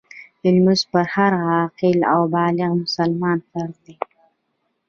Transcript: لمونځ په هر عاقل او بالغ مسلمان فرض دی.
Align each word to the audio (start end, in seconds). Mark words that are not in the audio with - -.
لمونځ 0.53 0.81
په 0.91 0.99
هر 1.13 1.31
عاقل 1.47 1.97
او 2.13 2.21
بالغ 2.33 2.71
مسلمان 2.83 3.37
فرض 3.49 3.75
دی. 3.85 3.95